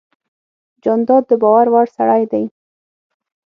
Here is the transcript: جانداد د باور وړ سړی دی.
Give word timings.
جانداد 0.83 1.23
د 1.27 1.31
باور 1.41 1.67
وړ 1.73 1.87
سړی 1.97 2.23
دی. 2.31 2.43